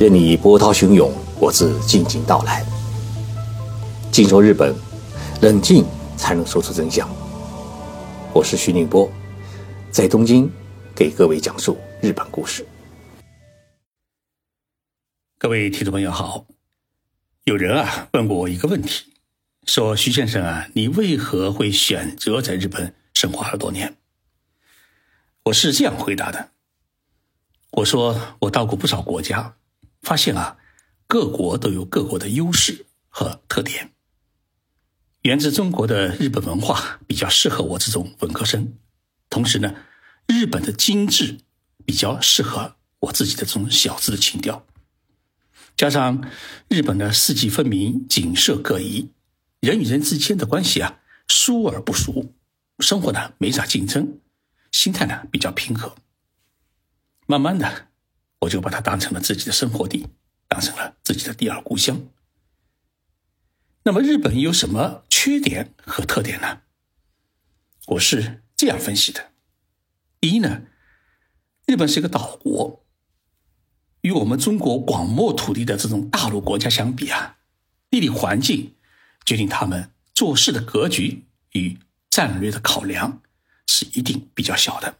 [0.00, 2.64] 任你波涛汹涌，我自静静到来。
[4.10, 4.74] 静说日本，
[5.42, 5.84] 冷静
[6.16, 7.06] 才能说出真相。
[8.32, 9.12] 我是徐宁波，
[9.90, 10.50] 在东京
[10.96, 12.66] 给各位讲述日本故事。
[15.36, 16.46] 各位听众朋友好，
[17.44, 19.12] 有人啊问过我一个问题，
[19.66, 23.98] 说徐先生啊，你为何会选择在日本生活二十多年？
[25.42, 26.52] 我是这样回答的：
[27.72, 29.56] 我说我到过不少国家。
[30.02, 30.56] 发现啊，
[31.06, 33.92] 各国都有各国的优势和特点。
[35.22, 38.78] 源自中国的日本文化比较适合我这种文科生，
[39.28, 39.74] 同时呢，
[40.26, 41.40] 日本的精致
[41.84, 44.66] 比较适合我自己的这种小资的情调。
[45.76, 46.26] 加上
[46.68, 49.10] 日本的四季分明、景色各异，
[49.60, 52.32] 人与人之间的关系啊疏而不熟，
[52.78, 54.20] 生活呢没啥竞争，
[54.72, 55.94] 心态呢比较平和。
[57.26, 57.89] 慢慢的。
[58.40, 60.06] 我就把它当成了自己的生活地，
[60.48, 62.08] 当成了自己的第二故乡。
[63.82, 66.62] 那么日本有什么缺点和特点呢？
[67.86, 69.32] 我是这样分析的：
[70.20, 70.62] 第一呢，
[71.66, 72.84] 日本是一个岛国，
[74.02, 77.38] 与我们中国广袤土地的这种大陆国家相比啊，
[77.90, 78.74] 地理环境
[79.24, 83.22] 决定他们做事的格局与战略的考量
[83.66, 84.96] 是一定比较小的。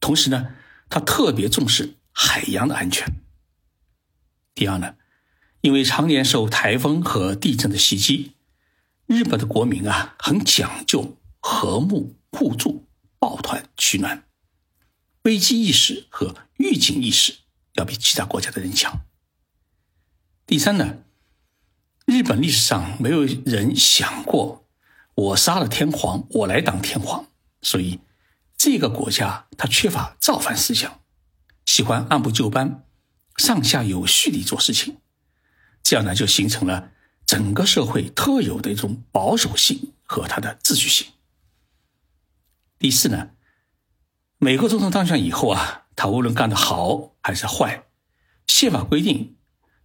[0.00, 0.54] 同时呢，
[0.88, 1.96] 他特别重视。
[2.14, 3.20] 海洋的安全。
[4.54, 4.94] 第二呢，
[5.60, 8.36] 因为常年受台风和地震的袭击，
[9.06, 12.86] 日本的国民啊很讲究和睦互助、
[13.18, 14.24] 抱团取暖，
[15.22, 17.38] 危机意识和预警意识
[17.74, 19.00] 要比其他国家的人强。
[20.46, 20.98] 第三呢，
[22.06, 24.64] 日本历史上没有人想过
[25.14, 27.26] 我杀了天皇，我来当天皇，
[27.60, 27.98] 所以
[28.56, 31.00] 这个国家它缺乏造反思想。
[31.64, 32.84] 喜欢按部就班、
[33.36, 34.98] 上下有序地做事情，
[35.82, 36.92] 这样呢就形成了
[37.26, 41.08] 整个社会特有的一种保守性和它的秩序性。
[42.78, 43.30] 第四呢，
[44.38, 47.86] 美国总统当选以后啊，他无论干得好还是坏，
[48.46, 49.36] 宪法规定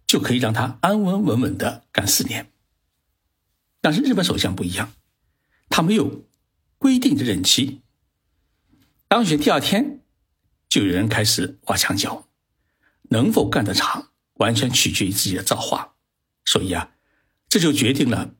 [0.06, 2.52] 就可以让他安安稳稳的干四年。
[3.80, 4.92] 但是日本首相不一样，
[5.70, 6.26] 他没有
[6.76, 7.80] 规定的任期，
[9.08, 9.99] 当选第二天。
[10.70, 12.28] 就有人开始挖墙脚，
[13.10, 15.94] 能否干得长，完全取决于自己的造化。
[16.44, 16.92] 所以啊，
[17.48, 18.34] 这就决定了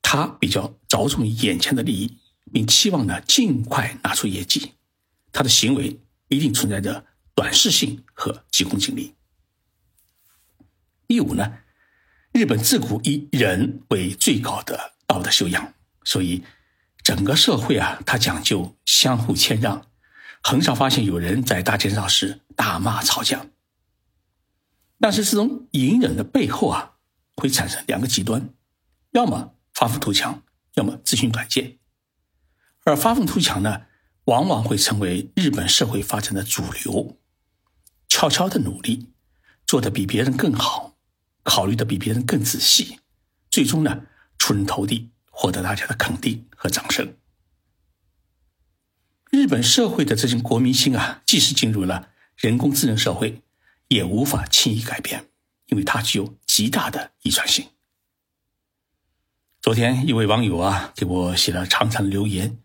[0.00, 2.16] 他比较着重于眼前的利益，
[2.50, 4.72] 并期望呢尽快拿出业绩。
[5.32, 7.04] 他的行为一定存在着
[7.34, 9.14] 短视性和急功近利。
[11.06, 11.58] 第五呢，
[12.32, 16.42] 日本自古以人为最高的道德修养，所以
[17.02, 19.86] 整个社会啊，它讲究相互谦让。
[20.48, 23.46] 很少发现有人在大街上时大骂吵架，
[25.00, 26.92] 但是这种隐忍的背后啊，
[27.34, 28.48] 会产生两个极端：
[29.10, 31.78] 要么发愤图强，要么自寻短见。
[32.84, 33.86] 而发愤图强呢，
[34.26, 37.18] 往往会成为日本社会发展的主流。
[38.08, 39.10] 悄悄的努力，
[39.66, 40.96] 做的比别人更好，
[41.42, 43.00] 考虑的比别人更仔细，
[43.50, 44.02] 最终呢，
[44.38, 47.16] 出人头地，获得大家的肯定和掌声。
[49.36, 53.42] 日本社会的这种国民性啊，即使进入了人工智能社会，
[53.88, 55.26] 也无法轻易改变，
[55.66, 57.66] 因为它具有极大的遗传性。
[59.60, 62.56] 昨天一位网友啊给我写了长长的留言，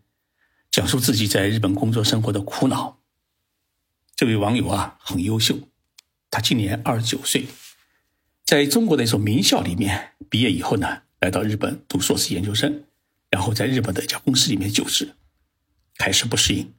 [0.70, 2.98] 讲述自己在日本工作生活的苦恼。
[4.16, 5.58] 这位网友啊很优秀，
[6.30, 7.48] 他今年二十九岁，
[8.46, 12.84] 在中国的一所名校里面毕业以后呢，来到日本读硕士研究生，
[13.28, 15.14] 然后在日本的一家公司里面就职。
[15.98, 16.74] 开始不适应，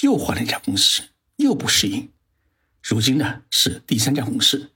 [0.00, 1.02] 又换了一家公司，
[1.36, 2.10] 又不适应。
[2.82, 4.72] 如今呢是第三家公司，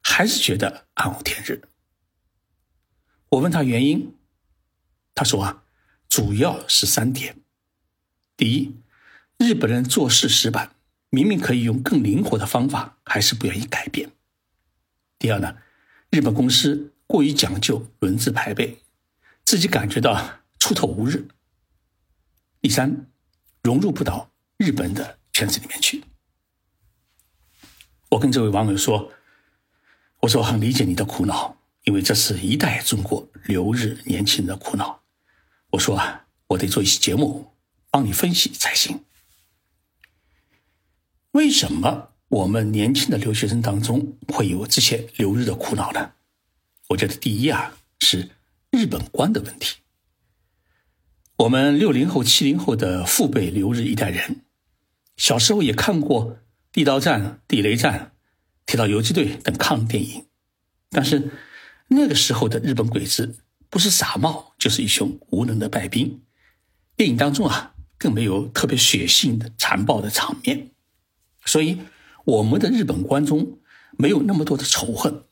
[0.00, 1.62] 还是觉得暗无天日。
[3.30, 4.16] 我问他原因，
[5.14, 5.64] 他说啊，
[6.08, 7.36] 主要是三点：
[8.36, 8.76] 第一，
[9.36, 10.74] 日本人做事死板，
[11.10, 14.10] 明明可以用更灵活的方法，还是不愿意改变；
[15.18, 15.58] 第二呢，
[16.10, 18.82] 日本公司过于讲究轮次排辈，
[19.44, 21.28] 自己感觉到出头无日；
[22.60, 23.09] 第三。
[23.62, 26.04] 融入不到日本的圈子里面去。
[28.10, 29.12] 我跟这位网友说
[30.20, 35.02] ：“我说很理解你的苦恼，因为这是一代中国留日年轻人的苦恼。
[35.70, 37.52] 我说啊，我得做一期节目
[37.90, 39.04] 帮你分析才行。
[41.32, 46.12] 为什么我们年轻的留学生当中会有这些留日的苦恼呢？
[46.88, 48.30] 我觉得第一啊是
[48.70, 49.76] 日本观的问题。”
[51.40, 54.42] 我们六零后、七零后的父辈留日一代人，
[55.16, 56.36] 小时候也看过
[56.70, 58.12] 地道战、地雷战、
[58.66, 60.26] 铁道游击队等抗日电影。
[60.90, 61.30] 但是
[61.88, 63.38] 那个时候的日本鬼子
[63.70, 66.20] 不是傻帽，就是一群无能的败兵。
[66.94, 70.72] 电影当中啊，更没有特别血腥的残暴的场面，
[71.46, 71.78] 所以
[72.26, 73.58] 我们的日本观众
[73.96, 75.24] 没有那么多的仇恨。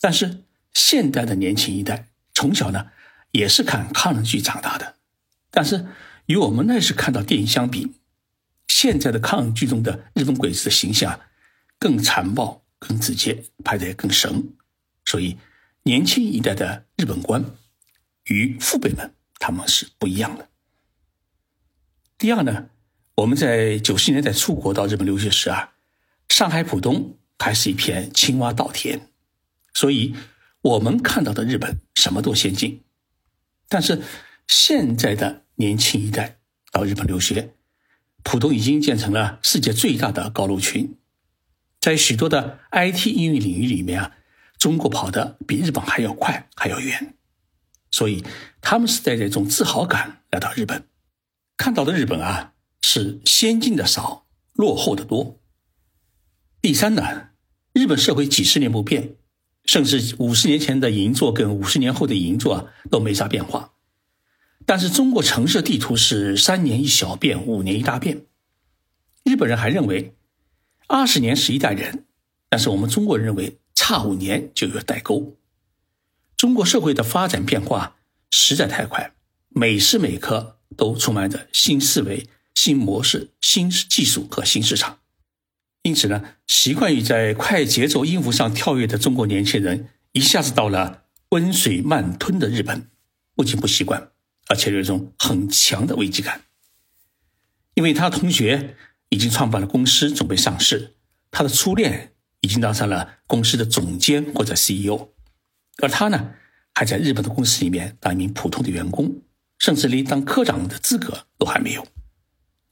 [0.00, 2.92] 但是现代的年轻一代从小呢
[3.32, 4.94] 也是看抗日剧长大的，
[5.50, 5.86] 但是
[6.26, 7.94] 与我们那时看到电影相比，
[8.68, 11.20] 现在的抗日剧中的日本鬼子的形象
[11.78, 14.54] 更残暴、更直接，拍得也更神。
[15.04, 15.38] 所以，
[15.84, 17.44] 年轻一代的日本官
[18.24, 20.48] 与父辈们他们是不一样的。
[22.18, 22.70] 第二呢，
[23.14, 25.74] 我们在九十年代出国到日本留学时啊，
[26.28, 29.08] 上海浦东还是一片青蛙稻田，
[29.72, 30.14] 所以
[30.62, 32.82] 我们看到的日本什么都先进。
[33.68, 34.02] 但是
[34.46, 36.38] 现在的年轻一代
[36.72, 37.54] 到日本留学，
[38.22, 40.96] 浦东已经建成了世界最大的高楼群，
[41.80, 44.12] 在许多的 IT 应用领域里面啊。
[44.58, 47.14] 中国跑的比日本还要快，还要远，
[47.90, 48.24] 所以
[48.62, 50.88] 他们是带着一种自豪感来到日本，
[51.58, 55.38] 看到的日本啊是先进的少，落后的多。
[56.62, 57.28] 第三呢，
[57.74, 59.16] 日本社会几十年不变，
[59.66, 63.74] 甚至五十年前的银座跟五十年后的银座啊都没啥变化，
[64.66, 68.26] 但是中国城市地图是三年一小变，五年一大变。
[69.24, 70.14] 日本人还认为
[70.86, 72.04] 二十年是一代人，
[72.50, 73.58] 但是我们中国人认为。
[73.78, 75.36] 差五年就有代沟。
[76.36, 77.98] 中国社会的发展变化
[78.32, 79.12] 实在太快，
[79.50, 84.98] 每时每刻都充满着新思维、新模式、新技术和新市场。
[85.82, 92.88] 因此呢，习惯于在快节奏音符上跳跃的中国年轻人，一下子到了温水慢吞的日本，
[93.36, 94.10] 不仅不习惯，
[94.48, 96.42] 而且有一种很强的危机感。
[97.74, 98.76] 因为他同学
[99.08, 100.94] 已经创办了公司，准备上市，
[101.30, 102.12] 他的初恋。
[102.42, 105.08] 已经当上了公司的总监或者 CEO，
[105.82, 106.34] 而他呢，
[106.74, 109.22] 还在日本的公司里面当一名普通的员工，
[109.58, 111.84] 甚至连当科长的资格都还没有。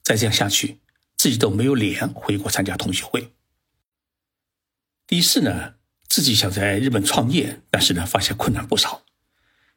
[0.05, 0.81] 再这样下去，
[1.17, 3.33] 自己都没有脸回国参加同学会。
[5.09, 5.75] 第四呢，
[6.07, 9.04] 自己想在日本创业，但是呢，发现困难不少。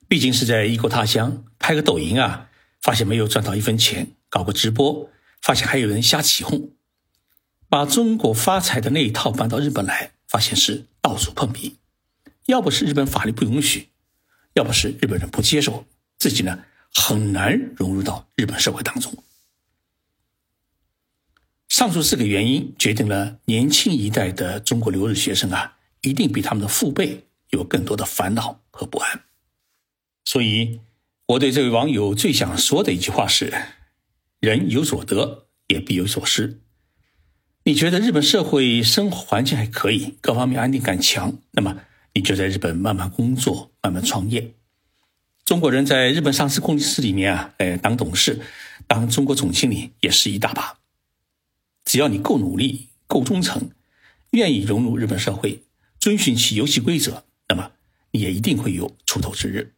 [0.08, 2.50] 毕竟是在异国他乡，拍个抖音啊，
[2.82, 5.10] 发现没有赚到一分钱；搞个直播，
[5.42, 6.72] 发现还有人瞎起哄。
[7.70, 11.78] 把中国发财的那一套搬到日本来，发现是到处碰壁。
[12.46, 13.90] 要不是日本法律不允许，
[14.54, 15.86] 要不是日本人不接受，
[16.18, 16.64] 自己呢
[16.94, 19.14] 很难融入到日本社会当中。
[21.68, 29.27] 上述四个原因决定了年轻一代的中国留日学生啊，一定比他们的父辈有更多的烦恼和不安。
[30.28, 30.82] 所以，
[31.26, 33.54] 我对这位网友最想说的一句话是：
[34.42, 36.60] 人有所得，也必有所失。
[37.64, 41.80] 你觉得日本社会生活环境还可以，各方面安定感强，那么
[42.14, 44.54] 你就在日本慢慢工作，慢慢创业。
[45.46, 48.42] 中国人在日本上市公司里面啊，哎，当董事，
[48.86, 50.80] 当中国总经理也是一大把。
[51.86, 53.72] 只要你够努力、够忠诚，
[54.32, 55.64] 愿意融入日本社会，
[55.98, 57.72] 遵循其游戏规则，那么
[58.12, 59.76] 你也一定会有出头之日。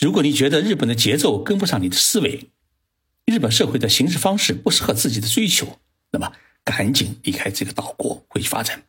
[0.00, 2.50] 如果你觉得日本的节奏跟不上你的思维，
[3.26, 5.78] 日本社会的行事方式不适合自己的追求，
[6.10, 6.32] 那么。
[6.64, 8.82] 赶紧离开这个岛国，回去发展，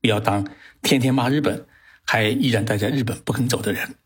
[0.00, 0.48] 不要当
[0.80, 1.66] 天天骂日本，
[2.06, 3.96] 还依然待在日本不肯走的人，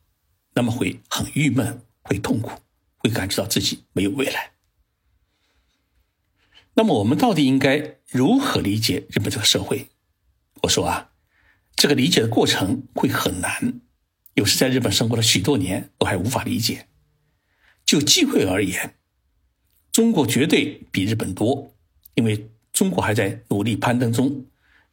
[0.54, 2.58] 那么会很郁闷，会痛苦，
[2.96, 4.54] 会感觉到自己没有未来。
[6.74, 9.88] 那么我们到底应该如何理解日本这个社会？
[10.62, 11.12] 我说啊，
[11.76, 13.82] 这个理解的过程会很难，
[14.36, 16.86] 有时在日本生活了许多年都还无法理解。
[17.84, 18.94] 就机会而言，
[19.92, 21.74] 中国绝对比日本多，
[22.14, 22.48] 因为。
[22.72, 24.44] 中国还在努力攀登中，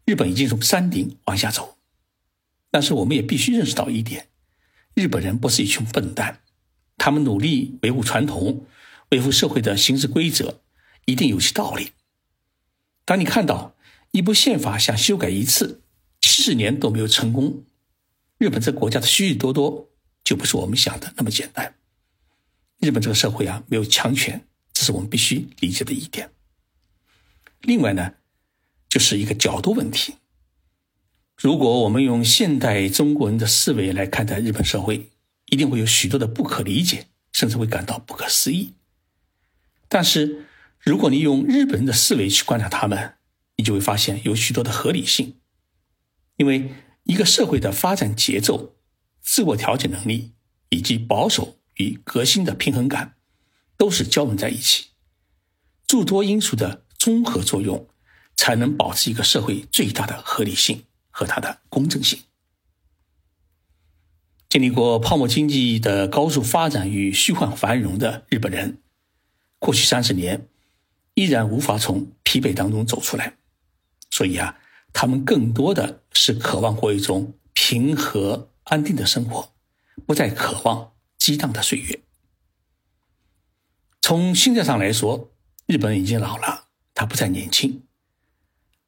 [0.05, 1.79] 日本已经从山顶往下走。
[2.71, 4.29] 但是我们也必须认识到一点：
[4.93, 6.39] 日本人不是一群笨蛋，
[6.97, 8.65] 他们努力维护传统、
[9.09, 10.61] 维护社会的行事规则，
[11.03, 11.91] 一定有其道理。
[13.03, 13.75] 当你看到
[14.11, 15.81] 一部宪法想修改一次，
[16.21, 17.65] 七十年都没有成功，
[18.43, 19.89] 日本这个国家的许许多多
[20.21, 21.75] 就不是我们想的那么简单。
[22.81, 26.29] 日本这个社会啊，没有强权，这是我们必须理解的一点。
[27.61, 28.15] 另外呢，
[28.89, 30.15] 就是一个角度问题。
[31.37, 35.09] 如果我们用现代中国人的思维来看待日本社会，
[35.45, 38.73] 一定会有许多的不可理解，甚至会感到不可思议。
[39.87, 40.47] 但是，
[40.79, 43.13] 如果你用日本人的思维去观察他们，
[43.55, 45.35] 你就会发现有许多的合理性。
[46.35, 46.73] 因为
[47.03, 48.75] 一个社会的发展节奏、
[49.21, 50.33] 自我调节能力
[50.69, 53.15] 以及保守与革新的平衡感，
[53.77, 54.87] 都是交融在一起，
[55.87, 56.83] 诸多因素的。
[57.03, 57.89] 综合作用
[58.37, 62.17] 才能保持一个社会最大的合理性和它的公正性。
[64.47, 68.77] 经历过泡沫经济的高速发展与虚幻繁荣的日本人，
[69.59, 70.47] 过去三十年
[71.15, 73.35] 依然无法从疲惫当中走出来，
[74.09, 74.57] 所以啊，
[74.93, 79.53] 他们更多的是渴望过一种平和安定的生活，
[80.05, 82.01] 不再渴望激荡的岁月。
[84.01, 85.33] 从心态上来说，
[85.65, 87.83] 日本已经老了，他不再年轻。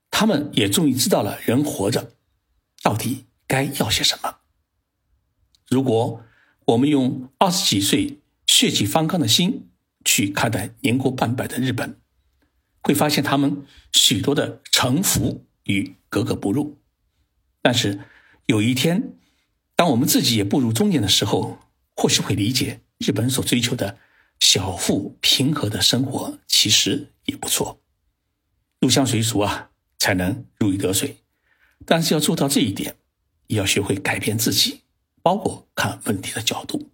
[0.10, 2.14] 他们也终于知道了人活着
[2.82, 4.38] 到底该要些什么。
[5.68, 6.24] 如果
[6.68, 9.72] 我们用二十几岁血气方刚的心
[10.06, 12.00] 去看待年过半百的日本，
[12.82, 16.78] 会发现他们许多的城府与格格不入。
[17.66, 18.00] 但是
[18.46, 19.16] 有一天，
[19.76, 21.58] 当我们自己也步入中年的时候，
[21.96, 23.98] 或许会理解日本所追求的
[24.40, 27.82] 小富平和的生活其实也不错。
[28.80, 31.24] 入乡随俗啊，才能如鱼得水。
[31.88, 32.98] 但是要做到这一点，
[33.48, 34.84] 也要学会改变自己。
[35.24, 36.92] 包括看问题的角度，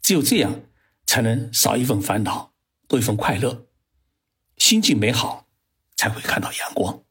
[0.00, 0.60] 只有这样，
[1.04, 2.52] 才能少一份烦恼，
[2.86, 3.66] 多一份快乐，
[4.56, 5.48] 心境美好，
[5.96, 7.02] 才会看到阳光。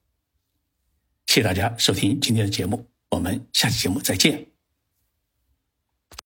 [1.27, 4.54] 谢谢大家收听今天的节目，我们下期节目再见。